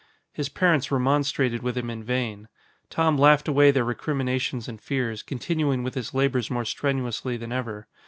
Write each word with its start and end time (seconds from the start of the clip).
His 0.33 0.49
parents 0.49 0.91
remonstrated 0.91 1.61
with 1.61 1.77
him 1.77 1.91
in 1.91 2.03
vain. 2.03 2.47
Tom 2.89 3.19
laughed 3.19 3.47
away 3.47 3.69
their 3.69 3.83
recriminations 3.83 4.67
and 4.67 4.81
fears, 4.81 5.21
continuing 5.21 5.83
with 5.83 5.93
his 5.93 6.11
labors 6.11 6.49
more 6.49 6.65
strenuously 6.65 7.37
than 7.37 7.51
ever. 7.51 7.85